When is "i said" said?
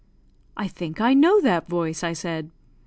2.03-2.49